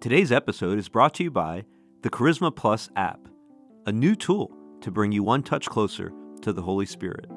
[0.00, 1.64] Today's episode is brought to you by
[2.02, 3.18] the Charisma Plus app,
[3.84, 7.28] a new tool to bring you one touch closer to the Holy Spirit.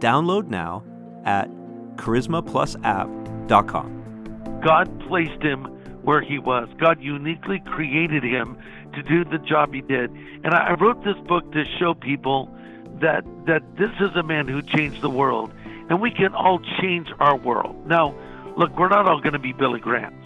[0.00, 0.82] Download now
[1.24, 1.48] at
[1.94, 4.60] charismaplusapp.com.
[4.64, 5.66] God placed him
[6.02, 6.68] where he was.
[6.80, 8.58] God uniquely created him
[8.94, 10.10] to do the job he did.
[10.10, 12.52] And I wrote this book to show people
[13.00, 15.52] that that this is a man who changed the world,
[15.88, 17.86] and we can all change our world.
[17.86, 18.16] Now,
[18.56, 20.24] look, we're not all going to be Billy Grahams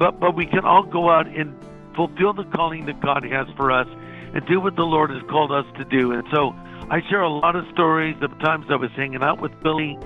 [0.00, 1.54] but but we can all go out and
[1.94, 3.86] fulfill the calling that God has for us
[4.34, 6.12] and do what the Lord has called us to do.
[6.12, 6.54] And so
[6.90, 9.98] I share a lot of stories of times I was hanging out with Billy.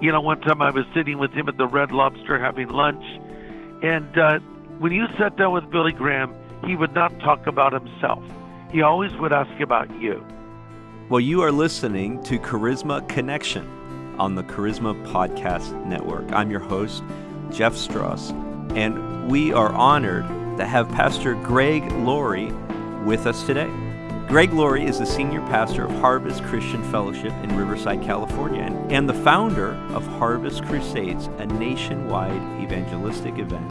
[0.00, 3.02] You know, one time I was sitting with him at the Red Lobster having lunch,
[3.82, 4.38] and uh,
[4.78, 6.34] when you sat down with Billy Graham,
[6.64, 8.22] he would not talk about himself.
[8.70, 10.24] He always would ask about you.
[11.08, 13.66] Well, you are listening to Charisma Connection
[14.18, 16.30] on the Charisma Podcast Network.
[16.32, 17.02] I'm your host,
[17.50, 18.32] Jeff Strauss,
[18.76, 20.26] and we are honored
[20.58, 22.52] to have Pastor Greg Laurie
[23.04, 23.70] with us today.
[24.28, 29.08] Greg Laurie is the senior pastor of Harvest Christian Fellowship in Riverside, California, and, and
[29.08, 33.68] the founder of Harvest Crusades, a nationwide evangelistic event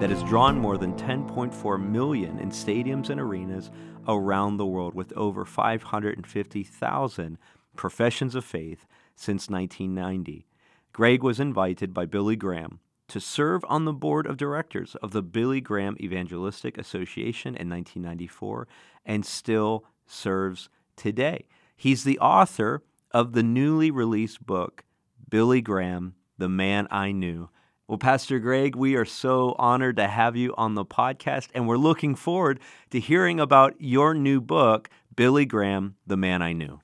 [0.00, 3.70] that has drawn more than 10.4 million in stadiums and arenas
[4.06, 7.38] around the world with over 550,000
[7.74, 10.46] professions of faith since 1990.
[10.92, 12.78] Greg was invited by Billy Graham
[13.08, 18.66] to serve on the board of directors of the Billy Graham Evangelistic Association in 1994
[19.04, 21.46] and still serves today.
[21.76, 24.84] He's the author of the newly released book,
[25.28, 27.48] Billy Graham, The Man I Knew.
[27.86, 31.76] Well, Pastor Greg, we are so honored to have you on the podcast, and we're
[31.76, 32.58] looking forward
[32.90, 36.80] to hearing about your new book, Billy Graham, The Man I Knew.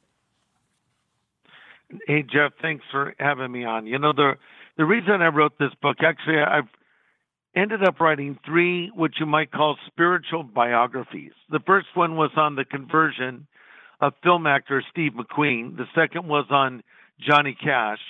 [2.06, 3.86] Hey, Jeff, thanks for having me on.
[3.86, 4.34] You know, the
[4.82, 6.66] the reason I wrote this book, actually, I've
[7.54, 11.30] ended up writing three, what you might call spiritual biographies.
[11.50, 13.46] The first one was on the conversion
[14.00, 15.76] of film actor Steve McQueen.
[15.76, 16.82] The second was on
[17.20, 18.00] Johnny Cash.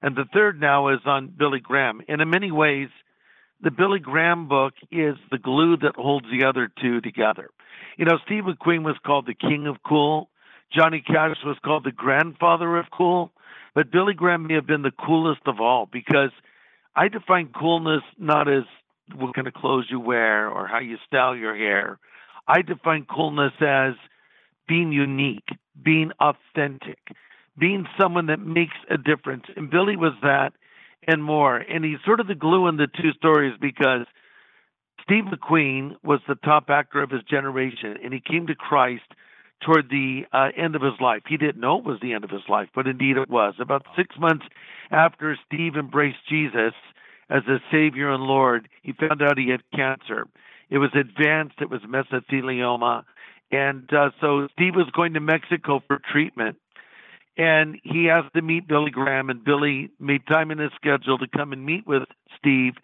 [0.00, 2.00] And the third now is on Billy Graham.
[2.08, 2.88] And in many ways,
[3.60, 7.50] the Billy Graham book is the glue that holds the other two together.
[7.98, 10.30] You know, Steve McQueen was called the king of cool.
[10.74, 13.30] Johnny Cash was called the grandfather of cool.
[13.74, 16.30] But Billy Graham may have been the coolest of all because
[16.94, 18.62] I define coolness not as
[19.14, 21.98] what kind of clothes you wear or how you style your hair.
[22.46, 23.94] I define coolness as
[24.68, 25.48] being unique,
[25.82, 26.98] being authentic,
[27.58, 29.44] being someone that makes a difference.
[29.56, 30.52] And Billy was that
[31.06, 31.56] and more.
[31.56, 34.06] And he's sort of the glue in the two stories because
[35.02, 39.02] Steve McQueen was the top actor of his generation and he came to Christ
[39.64, 41.22] toward the uh, end of his life.
[41.28, 43.54] He didn't know it was the end of his life, but indeed it was.
[43.58, 44.44] About six months
[44.90, 46.74] after Steve embraced Jesus
[47.30, 50.26] as his Savior and Lord, he found out he had cancer.
[50.70, 53.04] It was advanced, it was mesothelioma.
[53.50, 56.56] And uh, so Steve was going to Mexico for treatment.
[57.36, 61.26] And he asked to meet Billy Graham, and Billy made time in his schedule to
[61.26, 62.04] come and meet with
[62.38, 62.74] Steve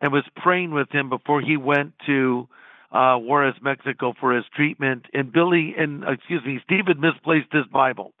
[0.00, 2.48] and was praying with him before he went to
[2.92, 5.06] uh, Juarez, Mexico for his treatment.
[5.12, 8.12] And Billy, and excuse me, Steve had misplaced his Bible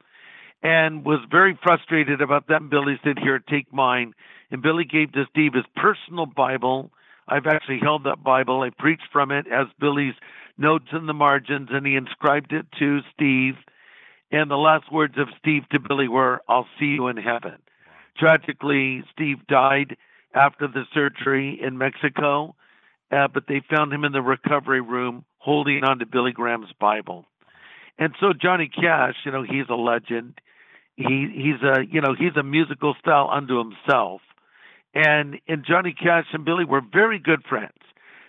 [0.62, 2.60] and was very frustrated about that.
[2.60, 4.14] And Billy said, Here, take mine.
[4.50, 6.90] And Billy gave to Steve his personal Bible.
[7.28, 8.62] I've actually held that Bible.
[8.62, 10.14] I preached from it as Billy's
[10.58, 13.54] notes in the margins, and he inscribed it to Steve.
[14.32, 17.58] And the last words of Steve to Billy were, I'll see you in heaven.
[18.18, 19.96] Tragically, Steve died
[20.34, 22.54] after the surgery in Mexico
[23.10, 27.24] uh, but they found him in the recovery room holding on to Billy Graham's Bible.
[27.98, 30.40] And so Johnny Cash, you know, he's a legend.
[30.96, 34.20] He he's a you know he's a musical style unto himself.
[34.94, 37.72] And and Johnny Cash and Billy were very good friends.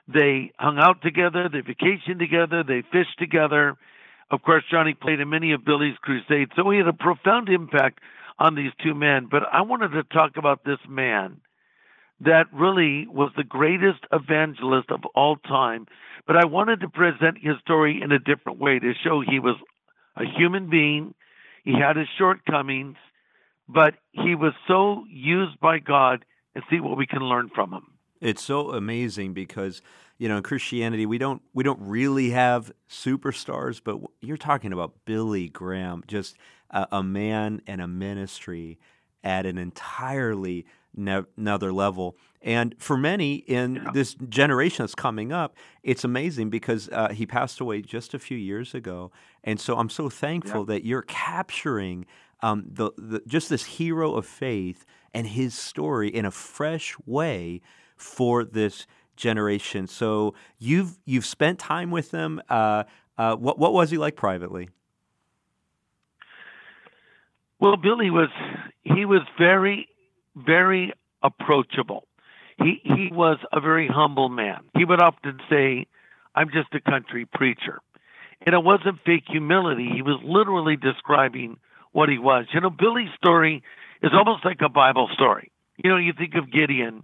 [0.07, 3.77] They hung out together, they vacationed together, they fished together.
[4.29, 7.99] Of course, Johnny played in many of Billy's crusades, so he had a profound impact
[8.39, 9.27] on these two men.
[9.29, 11.41] But I wanted to talk about this man
[12.25, 15.87] that really was the greatest evangelist of all time.
[16.27, 19.55] But I wanted to present his story in a different way to show he was
[20.15, 21.13] a human being,
[21.63, 22.97] he had his shortcomings,
[23.67, 27.87] but he was so used by God and see what we can learn from him.
[28.19, 29.81] It's so amazing because
[30.19, 34.93] you know in Christianity we don't we don't really have superstars, but you're talking about
[35.05, 36.37] Billy Graham, just
[36.69, 38.77] a, a man and a ministry
[39.23, 40.65] at an entirely
[40.95, 42.15] ne- another level.
[42.41, 43.91] And for many in yeah.
[43.93, 48.37] this generation that's coming up, it's amazing because uh, he passed away just a few
[48.37, 49.11] years ago.
[49.43, 50.75] And so I'm so thankful yeah.
[50.75, 52.05] that you're capturing
[52.41, 57.61] um, the, the, just this hero of faith and his story in a fresh way
[57.95, 59.85] for this generation.
[59.85, 62.41] So you've you've spent time with him.
[62.49, 62.83] Uh,
[63.17, 64.69] uh, what what was he like privately?
[67.59, 68.29] Well, Billy was
[68.83, 69.87] he was very
[70.35, 70.93] very
[71.23, 72.07] approachable.
[72.57, 74.61] He he was a very humble man.
[74.75, 75.87] He would often say,
[76.35, 77.81] "I'm just a country preacher,"
[78.45, 79.89] and it wasn't fake humility.
[79.89, 81.57] He was literally describing
[81.91, 82.45] what he was.
[82.53, 83.63] You know, Billy's story
[84.01, 85.51] is almost like a Bible story.
[85.77, 87.03] You know, you think of Gideon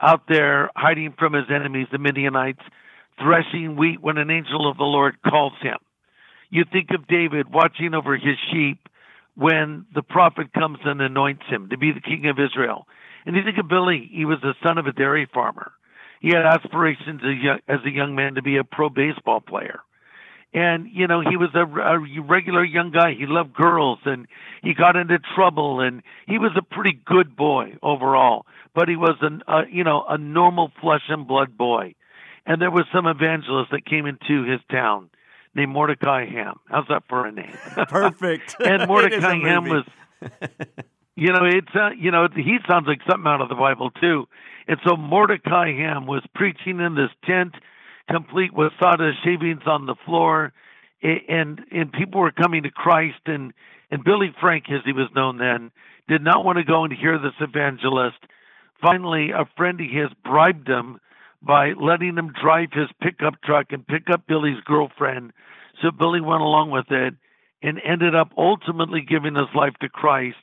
[0.00, 2.62] out there hiding from his enemies, the Midianites,
[3.20, 5.78] threshing wheat when an angel of the Lord calls him.
[6.50, 8.88] You think of David watching over his sheep
[9.36, 12.86] when the prophet comes and anoints him to be the king of Israel.
[13.26, 15.72] And you think of Billy, he was the son of a dairy farmer.
[16.20, 17.20] He had aspirations
[17.68, 19.80] as a young man to be a pro baseball player.
[20.54, 23.12] And, you know, he was a, a regular young guy.
[23.12, 24.26] He loved girls and
[24.62, 28.46] he got into trouble and he was a pretty good boy overall.
[28.72, 31.96] But he was, an, uh, you know, a normal flesh and blood boy.
[32.46, 35.10] And there was some evangelist that came into his town
[35.54, 36.54] named Mordecai Ham.
[36.66, 37.56] How's that for a name?
[37.88, 38.56] Perfect.
[38.64, 39.84] and Mordecai Ham was,
[41.16, 44.26] you know, it's uh, you know, he sounds like something out of the Bible too.
[44.66, 47.54] And so Mordecai Ham was preaching in this tent,
[48.10, 50.52] complete with sawdust shavings on the floor,
[51.02, 53.20] and and people were coming to Christ.
[53.26, 53.52] And
[53.90, 55.70] and Billy Frank, as he was known then,
[56.08, 58.18] did not want to go and hear this evangelist.
[58.80, 60.98] Finally, a friend of his bribed him
[61.44, 65.32] by letting him drive his pickup truck and pick up Billy's girlfriend.
[65.82, 67.14] So Billy went along with it
[67.62, 70.36] and ended up ultimately giving his life to Christ.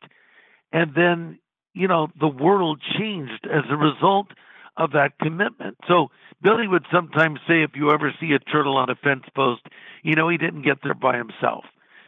[0.71, 1.39] And then,
[1.74, 4.27] you know, the world changed as a result
[4.77, 5.77] of that commitment.
[5.88, 6.09] So
[6.42, 9.62] Billy would sometimes say, if you ever see a turtle on a fence post,
[10.03, 11.65] you know, he didn't get there by himself.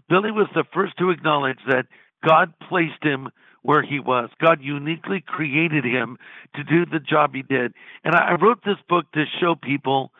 [0.09, 1.85] Billy was the first to acknowledge that
[2.25, 3.29] God placed him
[3.63, 4.29] where he was.
[4.39, 6.17] God uniquely created him
[6.55, 7.73] to do the job he did.
[8.03, 10.11] And I wrote this book to show people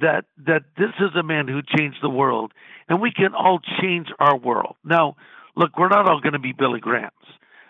[0.00, 2.52] that that this is a man who changed the world
[2.88, 4.76] and we can all change our world.
[4.84, 5.16] Now,
[5.54, 7.12] look, we're not all going to be Billy Grahams,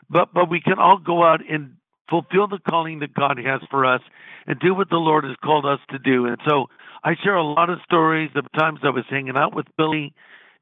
[0.08, 1.76] but but we can all go out and
[2.08, 4.02] fulfill the calling that God has for us
[4.46, 6.26] and do what the Lord has called us to do.
[6.26, 6.66] And so
[7.02, 10.14] I share a lot of stories of times I was hanging out with Billy.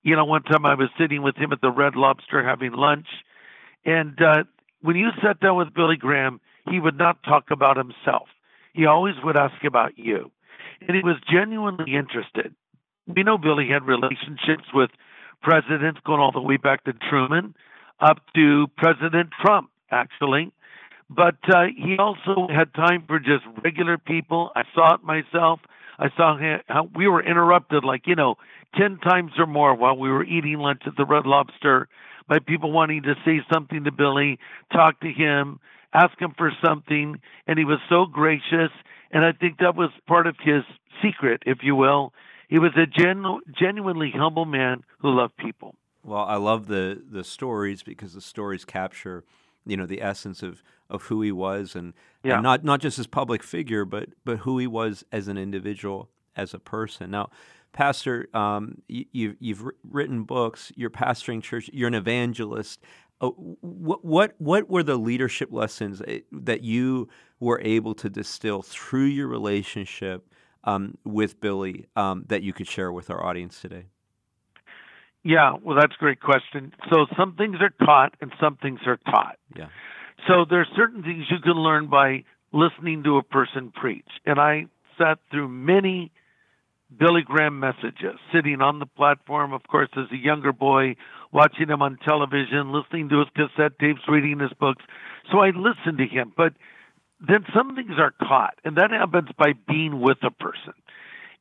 [0.02, 3.06] You know, one time I was sitting with him at the Red Lobster having lunch,
[3.84, 4.44] and uh,
[4.82, 6.40] when you sat down with Billy Graham,
[6.70, 8.28] he would not talk about himself.
[8.72, 10.30] He always would ask about you.
[10.86, 12.54] And he was genuinely interested.
[13.06, 14.90] We know Billy had relationships with
[15.42, 17.54] presidents going all the way back to Truman
[18.00, 20.52] up to President Trump, actually.
[21.10, 24.52] But uh, he also had time for just regular people.
[24.54, 25.60] I saw it myself.
[25.98, 26.38] I saw
[26.68, 28.36] how we were interrupted like, you know,
[28.78, 31.88] 10 times or more while we were eating lunch at the Red Lobster
[32.30, 34.38] by people wanting to say something to Billy,
[34.72, 35.58] talk to him,
[35.92, 38.70] ask him for something, and he was so gracious.
[39.10, 40.62] And I think that was part of his
[41.02, 42.12] secret, if you will.
[42.48, 45.74] He was a genu- genuinely humble man who loved people.
[46.04, 49.24] Well, I love the the stories because the stories capture,
[49.66, 51.92] you know, the essence of, of who he was, and,
[52.22, 52.34] yeah.
[52.34, 56.08] and not not just his public figure, but but who he was as an individual,
[56.36, 57.10] as a person.
[57.10, 57.30] Now,
[57.72, 62.80] Pastor, um, you, you've written books, you're pastoring church, you're an evangelist.
[63.20, 67.08] Uh, what, what, what were the leadership lessons eh, that you
[67.38, 70.26] were able to distill through your relationship
[70.64, 73.86] um, with Billy um, that you could share with our audience today?
[75.22, 76.72] Yeah, well, that's a great question.
[76.90, 79.36] So some things are taught and some things are taught.
[79.54, 79.68] Yeah.
[80.26, 84.08] So there are certain things you can learn by listening to a person preach.
[84.24, 84.66] And I
[84.98, 86.10] sat through many
[86.96, 90.96] Billy Graham messages, sitting on the platform, of course, as a younger boy,
[91.32, 94.82] watching him on television, listening to his cassette tapes, reading his books.
[95.30, 96.32] So I listened to him.
[96.36, 96.54] But
[97.20, 100.72] then some things are caught, and that happens by being with a person.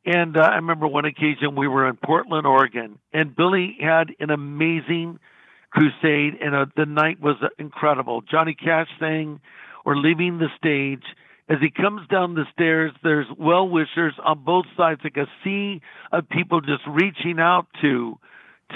[0.05, 4.29] And uh, I remember one occasion we were in Portland, Oregon, and Billy had an
[4.29, 5.19] amazing
[5.71, 8.21] crusade, and uh, the night was incredible.
[8.21, 9.39] Johnny Cash sang,
[9.85, 11.03] or leaving the stage
[11.49, 15.81] as he comes down the stairs, there's well wishers on both sides, like a sea
[16.11, 18.17] of people just reaching out to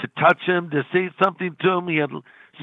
[0.01, 1.87] to touch him, to say something to him.
[1.87, 2.09] He had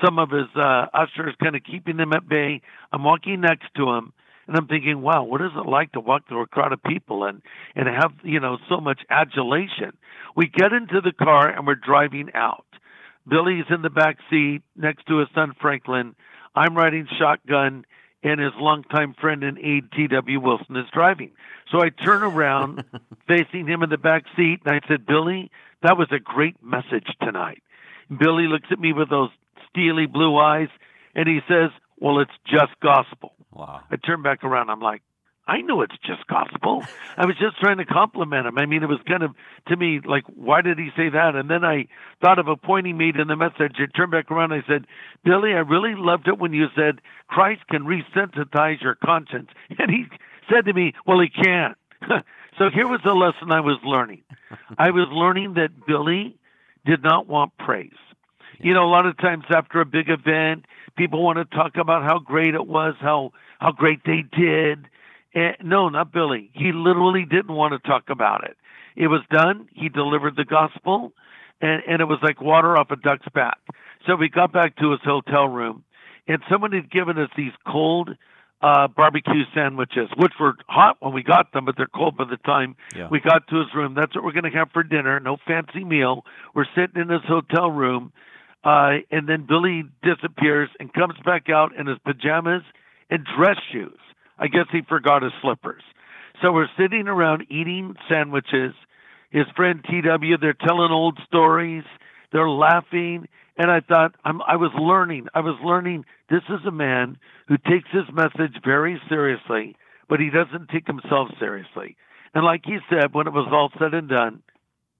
[0.05, 2.61] some of his uh, ushers kind of keeping him at bay.
[2.93, 4.13] I'm walking next to him,
[4.49, 7.25] and I'm thinking, wow, what is it like to walk through a crowd of people
[7.25, 7.41] and
[7.77, 9.97] and have you know so much adulation?
[10.35, 12.67] We get into the car and we're driving out.
[13.29, 16.17] Billy's in the back seat next to his son Franklin.
[16.57, 17.85] I'm riding shotgun
[18.23, 20.41] and his longtime friend and aide T.W.
[20.41, 21.33] Wilson is driving.
[21.71, 22.85] So I turn around,
[23.29, 25.51] facing him in the back seat, and I said, Billy,
[25.83, 27.63] that was a great message tonight.
[28.09, 29.31] Billy looks at me with those
[29.71, 30.69] steely blue eyes,
[31.15, 33.33] and he says, Well, it's just gospel.
[33.53, 33.81] Wow.
[33.91, 34.71] I turn back around.
[34.71, 35.03] I'm like,
[35.51, 36.85] I know it's just gospel.
[37.17, 38.57] I was just trying to compliment him.
[38.57, 39.35] I mean, it was kind of
[39.67, 41.35] to me like, why did he say that?
[41.35, 41.89] And then I
[42.23, 43.75] thought of a point he made in the message.
[43.79, 44.53] I turned back around.
[44.53, 44.87] And I said,
[45.25, 49.51] Billy, I really loved it when you said Christ can resensitize your conscience.
[49.81, 50.05] And he
[50.49, 51.77] said to me, Well, he can't.
[52.59, 54.23] so here was the lesson I was learning.
[54.79, 56.37] I was learning that Billy
[56.87, 57.91] did not want praise.
[58.61, 60.67] You know, a lot of times after a big event,
[60.97, 64.87] people want to talk about how great it was, how how great they did.
[65.35, 66.51] And no, not Billy.
[66.55, 68.57] He literally didn't want to talk about it.
[68.97, 69.69] It was done.
[69.73, 71.13] He delivered the gospel,
[71.61, 73.59] and, and it was like water off a duck's back.
[74.07, 75.85] So we got back to his hotel room,
[76.27, 78.11] and someone had given us these cold
[78.63, 82.37] uh, barbecue sandwiches, which were hot when we got them, but they're cold by the
[82.39, 83.09] time yeah.
[83.11, 83.95] we got to his room.
[83.95, 85.19] That's what we're going to have for dinner.
[85.21, 86.25] No fancy meal.
[86.55, 88.13] We're sitting in his hotel room,
[88.65, 92.63] uh, and then Billy disappears and comes back out in his pajamas
[93.09, 93.99] and dress shoes.
[94.41, 95.83] I guess he forgot his slippers.
[96.43, 98.73] So we're sitting around eating sandwiches.
[99.31, 101.85] His friend TW, they're telling old stories.
[102.33, 103.29] They're laughing.
[103.59, 105.27] And I thought, I'm, I was learning.
[105.35, 109.77] I was learning this is a man who takes his message very seriously,
[110.09, 111.97] but he doesn't take himself seriously.
[112.35, 114.43] And like he said, when it was all said and done,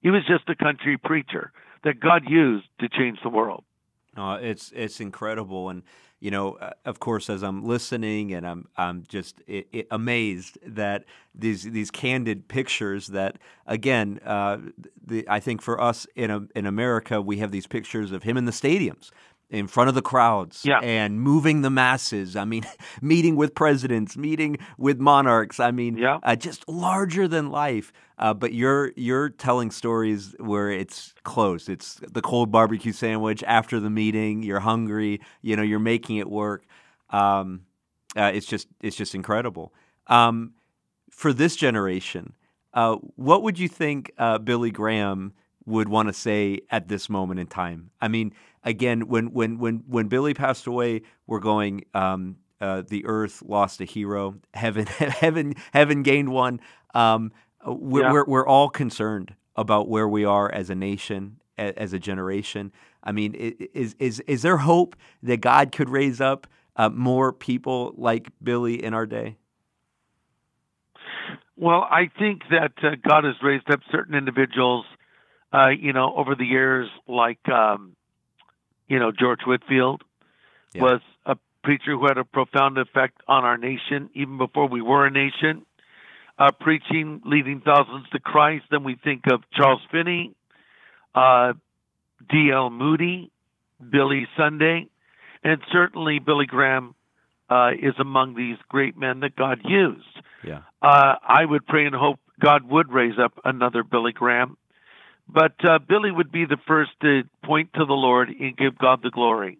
[0.01, 1.51] he was just a country preacher
[1.83, 3.63] that God used to change the world.
[4.15, 5.83] Uh, it's it's incredible, and
[6.21, 10.59] you know, uh, of course, as I'm listening, and I'm I'm just it, it, amazed
[10.65, 14.59] that these these candid pictures that again, uh,
[15.03, 18.45] the, I think for us in in America, we have these pictures of him in
[18.45, 19.09] the stadiums
[19.51, 20.79] in front of the crowds yeah.
[20.79, 22.35] and moving the masses.
[22.37, 22.65] I mean,
[23.01, 25.59] meeting with presidents, meeting with monarchs.
[25.59, 26.19] I mean, yeah.
[26.23, 27.91] uh, just larger than life.
[28.17, 31.67] Uh, but you're you're telling stories where it's close.
[31.67, 34.43] It's the cold barbecue sandwich after the meeting.
[34.43, 35.21] You're hungry.
[35.41, 36.65] You know, you're making it work.
[37.09, 37.61] Um,
[38.15, 39.73] uh, it's just it's just incredible.
[40.07, 40.53] Um,
[41.09, 42.33] for this generation,
[42.73, 45.33] uh, what would you think uh, Billy Graham
[45.65, 47.91] would want to say at this moment in time?
[47.99, 51.85] I mean, again, when when when when Billy passed away, we're going.
[51.93, 54.35] Um, uh, the earth lost a hero.
[54.53, 56.61] Heaven, heaven, heaven gained one.
[56.93, 57.31] Um,
[57.65, 58.11] we're, yeah.
[58.11, 62.71] we're, we're all concerned about where we are as a nation, as, as a generation.
[63.03, 63.33] I mean,
[63.73, 68.83] is is is there hope that God could raise up uh, more people like Billy
[68.83, 69.37] in our day?
[71.55, 74.85] Well, I think that uh, God has raised up certain individuals,
[75.53, 77.95] uh, you know, over the years, like um,
[78.87, 80.03] you know, George Whitefield
[80.73, 80.81] yeah.
[80.81, 85.05] was a preacher who had a profound effect on our nation, even before we were
[85.05, 85.65] a nation.
[86.39, 88.63] Uh, preaching, leading thousands to Christ.
[88.71, 90.33] Then we think of Charles Finney,
[91.13, 91.53] uh,
[92.31, 92.71] D.L.
[92.71, 93.29] Moody,
[93.91, 94.87] Billy Sunday,
[95.43, 96.95] and certainly Billy Graham
[97.49, 100.05] uh, is among these great men that God used.
[100.43, 100.61] Yeah.
[100.81, 104.57] Uh, I would pray and hope God would raise up another Billy Graham.
[105.27, 109.01] But uh, Billy would be the first to point to the Lord and give God
[109.01, 109.59] the glory.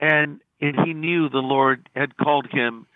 [0.00, 2.86] And, and he knew the Lord had called him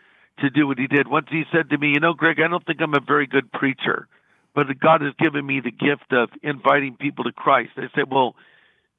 [0.40, 1.08] to do what he did.
[1.08, 3.50] Once he said to me, You know, Greg, I don't think I'm a very good
[3.52, 4.08] preacher,
[4.54, 7.70] but God has given me the gift of inviting people to Christ.
[7.76, 8.34] I said, Well,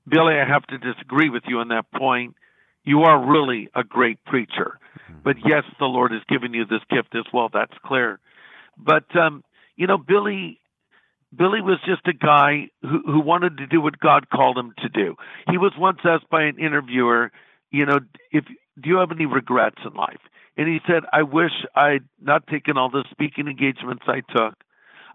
[0.08, 2.36] Billy, I have to disagree with you on that point.
[2.84, 4.80] You are really a great preacher.
[5.12, 5.20] Mm-hmm.
[5.24, 7.50] But yes, the Lord has given you this gift as well.
[7.54, 8.20] That's clear.
[8.78, 9.44] But, um,
[9.76, 10.62] you know, Billy
[11.36, 14.90] Billy was just a guy who, who wanted to do what God called him to
[14.90, 15.16] do.
[15.50, 17.32] He was once asked by an interviewer,
[17.72, 18.00] you know,
[18.32, 20.22] if do you have any regrets in life?
[20.56, 24.56] And he said, I wish I'd not taken all the speaking engagements I took.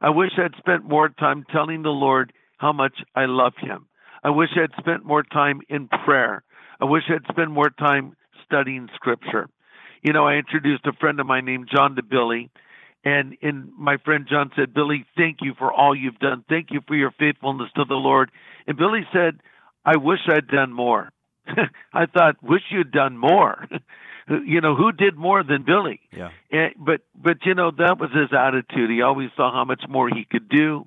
[0.01, 3.87] I wish I'd spent more time telling the Lord how much I love him.
[4.23, 6.45] I wish I'd spent more time in prayer.
[6.81, 9.49] I wish I'd spent more time studying scripture.
[10.03, 12.51] You know, I introduced a friend of mine named John to Billy,
[13.05, 16.45] and and my friend John said, Billy, thank you for all you've done.
[16.49, 18.31] Thank you for your faithfulness to the Lord.
[18.67, 19.41] And Billy said,
[19.85, 21.11] I wish I'd done more.
[21.93, 23.67] I thought, wish you'd done more.
[24.29, 26.01] you know, who did more than Billy?
[26.17, 26.31] Yeah.
[26.51, 28.91] And, but but you know that was his attitude.
[28.91, 30.87] He always saw how much more he could do,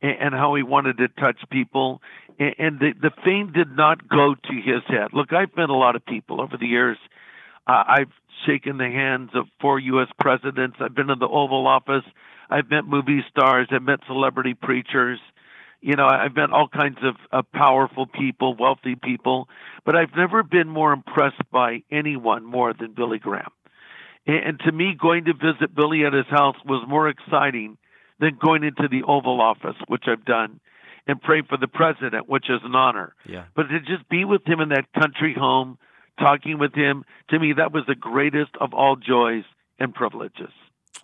[0.00, 2.00] and, and how he wanted to touch people.
[2.38, 5.08] And, and the the fame did not go to his head.
[5.12, 6.96] Look, I've met a lot of people over the years.
[7.66, 8.12] Uh, I've
[8.46, 10.08] shaken the hands of four U.S.
[10.18, 10.76] presidents.
[10.80, 12.04] I've been in the Oval Office.
[12.48, 13.68] I've met movie stars.
[13.70, 15.18] I've met celebrity preachers.
[15.80, 19.48] You know, I've met all kinds of uh, powerful people, wealthy people,
[19.86, 23.50] but I've never been more impressed by anyone more than Billy Graham.
[24.26, 27.78] And, and to me, going to visit Billy at his house was more exciting
[28.18, 30.60] than going into the Oval Office, which I've done,
[31.06, 33.14] and pray for the president, which is an honor.
[33.26, 33.44] Yeah.
[33.56, 35.78] But to just be with him in that country home,
[36.20, 39.44] talking with him, to me, that was the greatest of all joys
[39.78, 40.52] and privileges.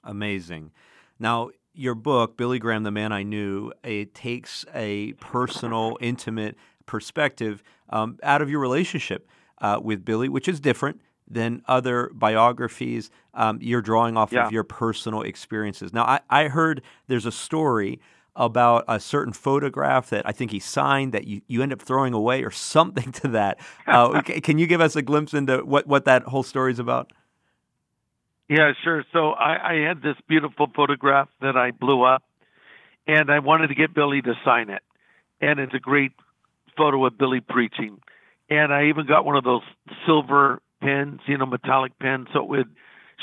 [0.05, 0.71] Amazing.
[1.19, 6.57] Now, your book, Billy Graham, The Man I Knew, it takes a personal, intimate
[6.87, 9.29] perspective um, out of your relationship
[9.61, 13.11] uh, with Billy, which is different than other biographies.
[13.35, 14.47] Um, you're drawing off Yeah.
[14.47, 15.93] of your personal experiences.
[15.93, 18.01] Now, I, I heard there's a story
[18.37, 22.13] about a certain photograph that I think he signed that you, you end up throwing
[22.13, 23.59] away or something to that.
[23.87, 27.13] Uh, can you give us a glimpse into what, what that whole story is about?
[28.49, 29.05] Yeah, sure.
[29.13, 32.23] So I, I had this beautiful photograph that I blew up,
[33.07, 34.83] and I wanted to get Billy to sign it.
[35.41, 36.13] And it's a great
[36.77, 37.99] photo of Billy preaching.
[38.49, 39.63] And I even got one of those
[40.07, 42.69] silver pens, you know, metallic pens, so it would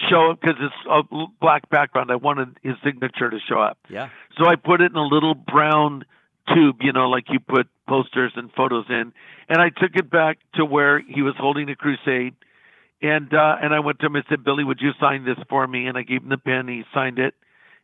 [0.10, 1.02] show up because it's a
[1.40, 2.12] black background.
[2.12, 3.78] I wanted his signature to show up.
[3.90, 4.10] Yeah.
[4.38, 6.06] So I put it in a little brown
[6.54, 9.14] tube, you know, like you put posters and photos in,
[9.50, 12.36] and I took it back to where he was holding the crusade.
[13.02, 15.68] And uh, and I went to him and said, Billy, would you sign this for
[15.68, 15.88] me?
[15.88, 16.68] And I gave him the pen.
[16.70, 17.34] He signed it,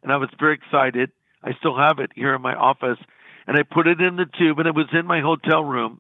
[0.02, 1.12] and I was very excited.
[1.44, 2.98] I still have it here in my office,
[3.46, 6.00] and I put it in the tube, and it was in my hotel room.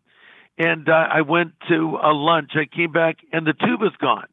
[0.57, 2.51] And uh, I went to a lunch.
[2.55, 4.27] I came back, and the tube is gone,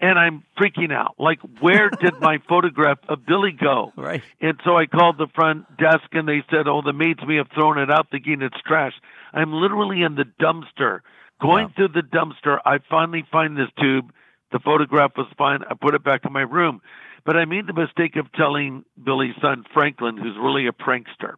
[0.00, 1.14] and I'm freaking out.
[1.18, 3.92] Like, where did my photograph of Billy go?
[3.96, 4.22] Right.
[4.40, 7.48] And so I called the front desk and they said, Oh, the maids may have
[7.54, 8.92] thrown it out thinking it's trash.
[9.32, 11.00] I'm literally in the dumpster.
[11.40, 11.74] Going Yeah.
[11.88, 14.12] through the dumpster, I finally find this tube.
[14.52, 15.60] The photograph was fine.
[15.68, 16.80] I put it back in my room.
[17.24, 21.34] But I made the mistake of telling Billy's son, Franklin, who's really a prankster.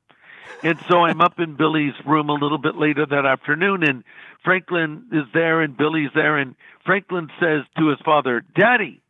[0.63, 4.05] And so I'm up in Billy's room a little bit later that afternoon, and
[4.45, 6.55] Franklin is there, and Billy's there, and
[6.85, 9.03] Franklin says to his father, Daddy,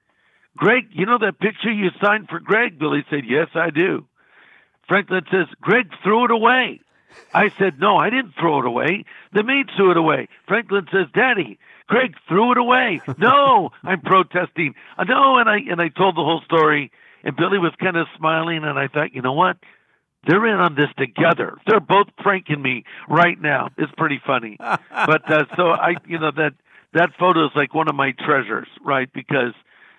[0.56, 2.78] Greg, you know that picture you signed for Greg?
[2.78, 4.06] Billy said, Yes, I do.
[4.88, 6.80] Franklin says, Greg threw it away.
[7.32, 9.04] I said, No, I didn't throw it away.
[9.32, 10.28] The maid threw it away.
[10.46, 13.00] Franklin says, Daddy, Greg threw it away.
[13.18, 14.75] No, I'm protesting.
[15.06, 16.90] No, and I and I told the whole story,
[17.25, 19.56] and Billy was kind of smiling, and I thought, you know what?
[20.26, 21.59] They're in on this together.
[21.67, 23.70] They're both pranking me right now.
[23.77, 24.57] It's pretty funny.
[24.61, 26.53] but uh, so I, you know, that
[26.94, 29.12] that photo is like one of my treasures, right?
[29.12, 29.53] Because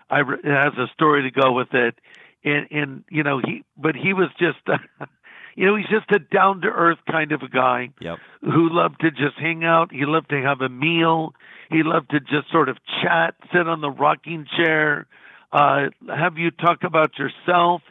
[0.10, 1.96] I it has a story to go with it,
[2.44, 4.60] and and you know he, but he was just,
[5.56, 8.20] you know, he's just a down to earth kind of a guy Yep.
[8.42, 9.92] who loved to just hang out.
[9.92, 11.34] He loved to have a meal.
[11.70, 15.08] He loved to just sort of chat, sit on the rocking chair,
[15.52, 17.82] uh, have you talk about yourself.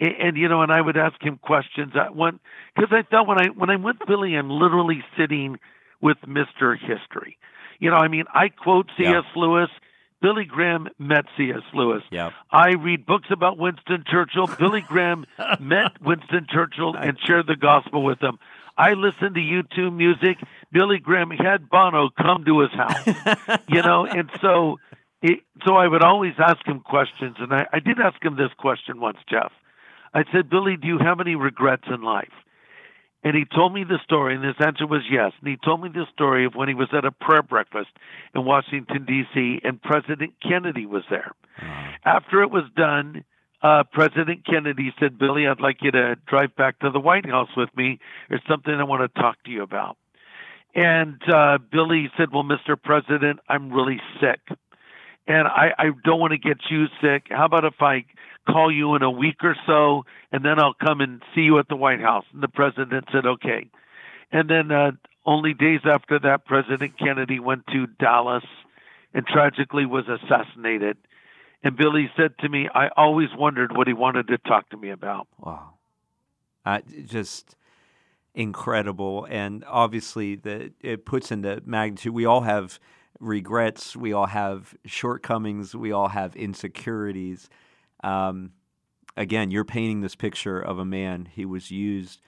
[0.00, 1.92] And, and you know, and I would ask him questions.
[1.94, 2.40] Uh, I went
[2.74, 5.58] because I thought when I when I'm with Billy, I'm literally sitting
[6.00, 7.38] with Mister History.
[7.78, 9.08] You know, I mean, I quote C.S.
[9.10, 9.22] Yeah.
[9.34, 9.70] Lewis.
[10.20, 11.62] Billy Graham met C.S.
[11.74, 12.04] Lewis.
[12.12, 12.32] Yep.
[12.48, 14.46] I read books about Winston Churchill.
[14.46, 15.26] Billy Graham
[15.58, 18.38] met Winston Churchill and shared the gospel with him.
[18.78, 20.38] I listen to U2 music.
[20.70, 24.78] Billy Graham had Bono come to his house, you know, and so
[25.20, 28.52] it, so I would always ask him questions, and I, I did ask him this
[28.56, 29.52] question once, Jeff.
[30.14, 32.32] I said, Billy, do you have any regrets in life?
[33.24, 35.32] And he told me the story, and his answer was yes.
[35.40, 37.90] And he told me the story of when he was at a prayer breakfast
[38.34, 41.30] in Washington, D.C., and President Kennedy was there.
[42.04, 43.24] After it was done,
[43.62, 47.50] uh, President Kennedy said, Billy, I'd like you to drive back to the White House
[47.56, 48.00] with me.
[48.28, 49.96] There's something I want to talk to you about.
[50.74, 52.80] And uh, Billy said, Well, Mr.
[52.82, 54.40] President, I'm really sick.
[55.26, 57.26] And I, I don't want to get you sick.
[57.30, 58.04] How about if I
[58.46, 61.68] call you in a week or so and then I'll come and see you at
[61.68, 62.24] the White House?
[62.32, 63.68] And the president said, Okay.
[64.32, 64.92] And then uh,
[65.24, 68.44] only days after that, President Kennedy went to Dallas
[69.14, 70.96] and tragically was assassinated.
[71.62, 74.90] And Billy said to me, I always wondered what he wanted to talk to me
[74.90, 75.28] about.
[75.38, 75.74] Wow.
[76.64, 77.56] Uh, just
[78.34, 79.26] incredible.
[79.30, 82.14] And obviously, the, it puts into magnitude.
[82.14, 82.80] We all have
[83.22, 87.48] regrets, we all have shortcomings, we all have insecurities.
[88.02, 88.50] Um,
[89.16, 92.20] again, you're painting this picture of a man he was used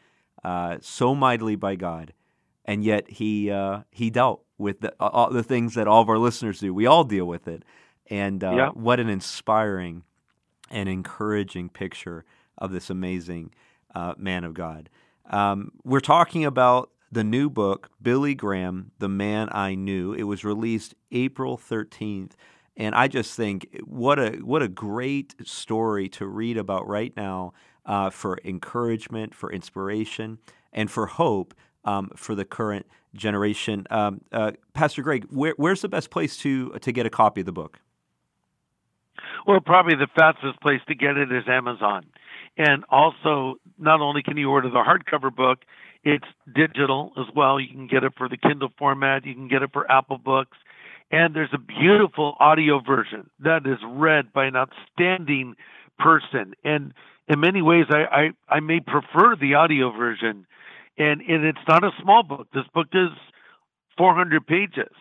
[0.45, 2.13] uh, so mightily by God,
[2.65, 6.19] and yet he uh, he dealt with the, all the things that all of our
[6.19, 6.73] listeners do.
[6.73, 7.65] We all deal with it,
[8.09, 8.69] and uh, Yeah.
[8.71, 10.05] what an inspiring
[10.71, 12.25] and encouraging picture
[12.59, 13.53] of this amazing
[13.95, 14.91] uh, man of God.
[15.31, 20.13] Um, we're talking about the new book, Billy Graham, The Man I Knew.
[20.13, 22.33] It was released April 13th.
[22.77, 27.53] And I just think what a what a great story to read about right now
[27.87, 30.39] uh, for encouragement, for inspiration,
[30.73, 33.87] and for hope um, for the current generation.
[33.91, 37.47] Um, uh, Pastor Greg, where, where's the best place to to get a copy of
[37.47, 37.79] the book?
[39.47, 42.07] Well, probably the fastest place to get it is Amazon.
[42.57, 45.61] And also, not only can you order the hardcover book,
[46.05, 47.59] it's digital as well.
[47.59, 50.57] You can get it for the Kindle format, you can get it for Apple Books.
[51.11, 55.55] And there's a beautiful audio version that is read by an outstanding
[55.99, 56.55] person.
[56.65, 56.93] And
[57.29, 60.47] in many ways, I, I, I may prefer the audio version.
[60.99, 62.49] And, and it's not a small book.
[62.53, 63.11] This book is
[63.99, 64.93] 400 pages,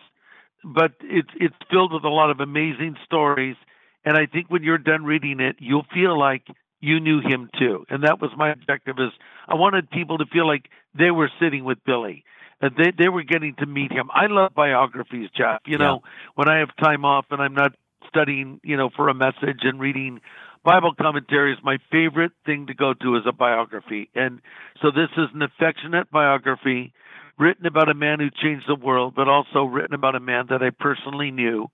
[0.64, 3.56] but it's, it's filled with a lot of amazing stories.
[4.04, 6.46] And I think when you're done reading it, you'll feel like
[6.84, 7.84] you knew him too.
[7.88, 9.10] And that was my objective is
[9.48, 12.24] I wanted people to feel like they were sitting with Billy.
[12.60, 14.10] And they they were getting to meet him.
[14.12, 15.60] I love biographies, Jeff.
[15.66, 16.02] You know,
[16.34, 17.72] when I have time off and I'm not
[18.08, 20.20] studying, you know, for a message and reading
[20.64, 24.08] Bible commentary is my favorite thing to go to is a biography.
[24.14, 24.40] And
[24.80, 26.92] so this is an affectionate biography
[27.38, 30.62] written about a man who changed the world, but also written about a man that
[30.62, 31.68] I personally knew.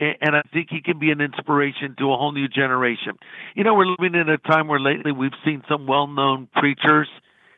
[0.00, 3.12] And I think he can be an inspiration to a whole new generation.
[3.54, 7.08] You know, we're living in a time where lately we've seen some well known preachers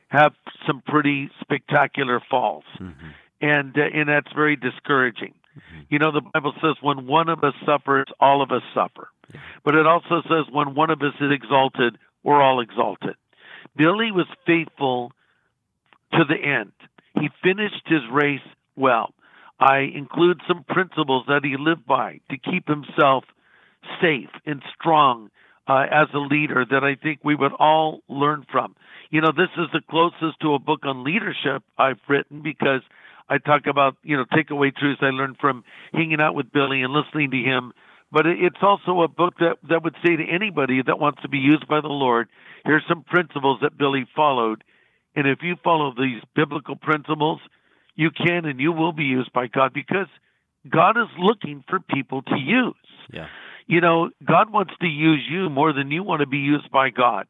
[0.09, 0.33] have
[0.67, 2.65] some pretty spectacular falls.
[2.79, 3.07] Mm-hmm.
[3.41, 5.35] And, uh, and that's very discouraging.
[5.57, 5.81] Mm-hmm.
[5.89, 9.09] You know, the Bible says when one of us suffers, all of us suffer.
[9.33, 9.41] Yeah.
[9.65, 13.15] But it also says when one of us is exalted, we're all exalted.
[13.77, 15.13] Billy was faithful
[16.13, 16.73] to the end.
[17.21, 18.41] He finished his race
[18.77, 19.15] well.
[19.59, 23.25] I include some principles that he lived by to keep himself
[24.01, 25.31] safe and strong
[25.67, 28.77] uh, as a leader that I think we would all learn from.
[29.11, 32.83] You know, this is the closest to a book on leadership I've written because
[33.29, 36.93] I talk about, you know, takeaway truths I learned from hanging out with Billy and
[36.93, 37.73] listening to him.
[38.13, 41.39] But it's also a book that, that would say to anybody that wants to be
[41.39, 42.29] used by the Lord,
[42.65, 44.63] here's some principles that Billy followed.
[45.17, 47.41] And if you follow these biblical principles,
[47.97, 50.09] you can and you will be used by God because
[50.71, 52.75] God is looking for people to use.
[53.13, 53.29] Yeah.
[53.67, 56.91] You know, God wants to use you more than you want to be used by
[56.91, 57.27] God.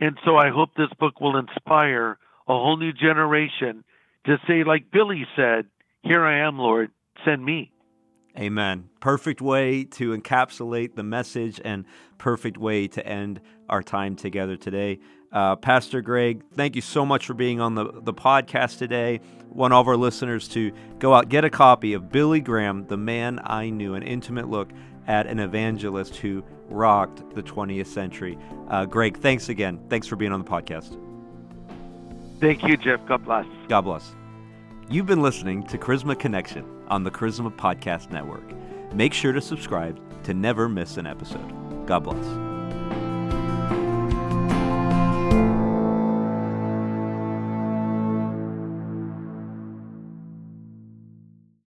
[0.00, 3.84] And so I hope this book will inspire a whole new generation
[4.26, 5.66] to say, like Billy said,
[6.02, 6.90] Here I am, Lord,
[7.24, 7.70] send me.
[8.38, 8.88] Amen.
[9.00, 11.84] Perfect way to encapsulate the message and
[12.18, 15.00] perfect way to end our time together today.
[15.30, 19.20] Uh, Pastor Greg, thank you so much for being on the, the podcast today.
[19.48, 22.96] Want all of our listeners to go out, get a copy of Billy Graham, The
[22.96, 24.70] Man I Knew, an intimate look
[25.06, 28.38] at an evangelist who rocked the 20th century.
[28.68, 29.80] Uh, Greg, thanks again.
[29.88, 30.98] Thanks for being on the podcast.
[32.40, 33.04] Thank you, Jeff.
[33.06, 33.46] God bless.
[33.68, 34.14] God bless.
[34.88, 38.44] You've been listening to Charisma Connection on the Charisma Podcast Network.
[38.94, 41.86] Make sure to subscribe to never miss an episode.
[41.86, 42.51] God bless.